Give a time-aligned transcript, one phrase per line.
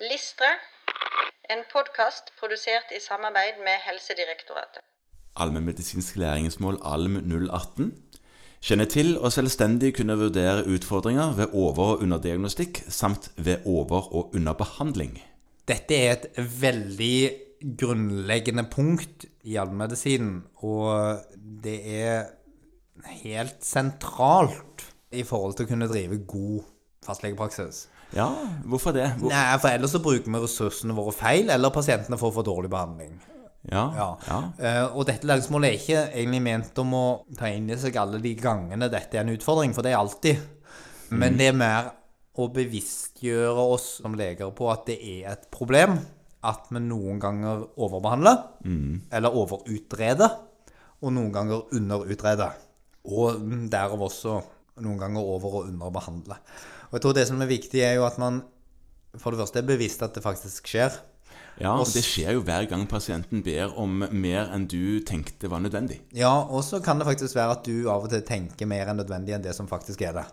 [0.00, 0.48] Listre,
[1.48, 4.82] en podkast produsert i samarbeid med Helsedirektoratet.
[5.40, 7.94] Allmennmedisinsk læringsmål ALM 018.
[8.60, 14.34] Kjenne til og selvstendig kunne vurdere utfordringer ved over- og underdiagnostikk samt ved over- og
[14.34, 15.16] underbehandling.
[15.68, 16.28] Dette er et
[16.60, 17.32] veldig
[17.80, 21.24] grunnleggende punkt i allmennmedisinen, og
[21.64, 22.24] det er
[23.24, 26.64] helt sentralt i forhold til å kunne drive god
[27.06, 27.86] fastlegepraksis.
[28.16, 28.30] Ja,
[28.64, 29.10] hvorfor det?
[29.20, 29.30] Hvor...
[29.32, 33.16] Nei, for ellers så bruker vi ressursene våre feil, eller pasientene får for dårlig behandling.
[33.66, 34.08] Ja, Ja.
[34.28, 34.38] ja.
[34.60, 38.20] Uh, og dette læringsmålet er ikke egentlig ment om å ta inn i seg alle
[38.22, 40.44] de gangene dette er en utfordring, for det er alltid.
[41.10, 41.90] Men det er mer
[42.36, 45.96] å bevisstgjøre oss som leger på at det er et problem
[46.46, 48.36] at vi noen ganger overbehandler,
[49.10, 50.36] eller overutreder,
[51.02, 52.54] og noen ganger underutreder.
[53.06, 53.40] Og
[53.70, 54.36] derav også
[54.84, 56.38] noen ganger over- og underbehandle.
[56.90, 58.42] Og jeg tror det som er viktig, er jo at man
[59.16, 60.96] for det første er bevisst at det faktisk skjer.
[61.60, 65.62] ja, og det skjer jo hver gang pasienten ber om mer enn du tenkte var
[65.64, 66.02] nødvendig.
[66.12, 69.00] Ja, og så kan det faktisk være at du av og til tenker mer enn
[69.00, 70.26] nødvendig enn det som faktisk er det.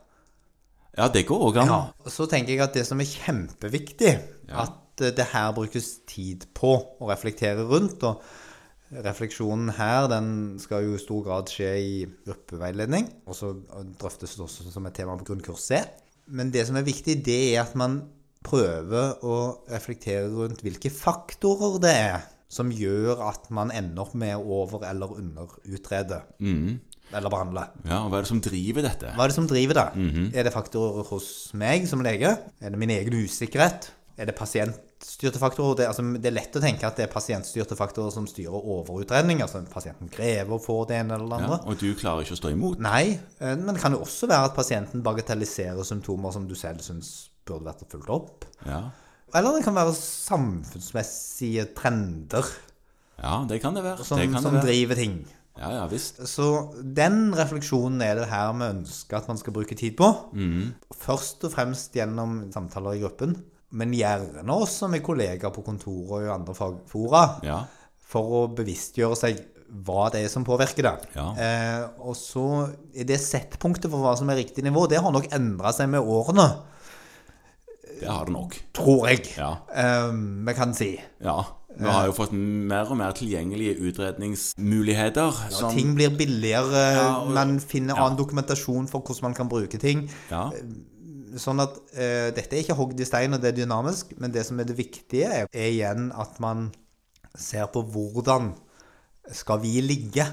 [0.97, 1.71] Ja, det går òg an.
[1.71, 4.13] Ja, og så tenker jeg at det som er kjempeviktig,
[4.51, 8.21] at eh, det her brukes tid på å reflektere rundt, og
[9.03, 11.93] refleksjonen her, den skal jo i stor grad skje i
[12.27, 13.53] gruppeveiledning, og så
[13.99, 15.79] drøftes det også som et tema på grunnkurs C.
[16.27, 18.01] Men det som er viktig, det er at man
[18.43, 19.35] prøver å
[19.71, 24.83] reflektere rundt hvilke faktorer det er som gjør at man ender opp med å over-
[24.85, 26.19] eller underutrede.
[27.13, 27.63] Eller behandle.
[27.85, 29.09] Ja, og Hva er det som driver dette?
[29.15, 30.35] Hva er det som driver det?
[30.37, 31.27] Er det faktorer hos
[31.57, 32.37] meg som lege?
[32.61, 33.91] Er det min egen usikkerhet?
[34.17, 34.35] Er det
[35.03, 35.75] pasientstyrte faktorer?
[35.77, 39.41] Det, altså, det er lett å tenke at det er pasientstyrte faktorer som styrer overutredning.
[39.43, 41.67] Altså pasienten krever å få det ene eller det Ja, andre.
[41.67, 42.79] og du klarer ikke å stå imot?
[42.79, 46.79] Nei, eh, men det kan jo også være at pasienten bagatelliserer symptomer som du selv
[46.81, 48.45] syns burde vært fulgt opp.
[48.65, 48.89] Ja,
[49.35, 52.45] Eller det kan være samfunnsmessige trender
[53.23, 54.03] ja det kan det være.
[54.03, 54.65] som, det som det være.
[54.67, 55.27] driver ting.
[55.57, 56.17] Ja, ja visst.
[56.27, 60.07] Så den refleksjonen er det her vi ønsker at man skal bruke tid på.
[60.97, 63.37] Først og fremst gjennom samtaler i gruppen,
[63.73, 67.63] men gjerne også med kollegaer på kontoret og i andre fagfora, Ja.
[67.99, 69.41] for å bevisstgjøre seg
[69.83, 71.07] hva det er som påvirker det.
[71.15, 71.31] Ja.
[71.33, 72.43] Eh, og så
[72.93, 76.01] er det settpunktet for hva som er riktig nivå, det har nok endra seg med
[76.05, 76.45] årene,
[77.99, 78.55] Det har det nok.
[78.73, 79.25] tror jeg.
[79.37, 79.57] Ja.
[79.73, 80.11] Eh,
[80.45, 80.99] vi kan si.
[81.21, 81.41] ja.
[81.75, 85.31] Vi har jo fått mer og mer tilgjengelige utredningsmuligheter.
[85.49, 88.05] som- Ting blir billigere, Ja, og- man finner ja.
[88.05, 90.07] annen dokumentasjon for hvordan man kan bruke ting.
[91.39, 94.45] Sånn at uh, dette er ikke hogd i stein, og det er dynamisk, men det
[94.47, 96.67] som er det viktige, er, er igjen at man
[97.33, 98.51] ser på hvordan
[99.33, 100.25] skal vi ligge.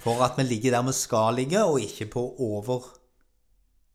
[0.00, 2.96] For at vi ligger der vi skal ligge, og ikke på over-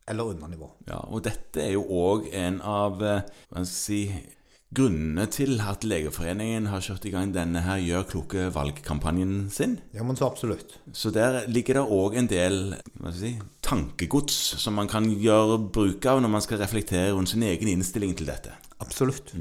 [0.08, 0.70] eller undernivå.
[0.88, 4.02] Ja, og dette er jo òg en av eh, hva skal si,
[4.76, 9.80] grunnene til at Legeforeningen har kjørt i gang denne her Gjør kloke valg-kampanjen sin.
[9.96, 10.78] Ja, men så absolutt.
[10.94, 12.60] Så der ligger det òg en del
[13.00, 13.34] hva skal si,
[13.66, 18.14] tankegods som man kan gjøre bruk av når man skal reflektere rundt sin egen innstilling
[18.18, 18.54] til dette.
[18.84, 19.34] Absolutt.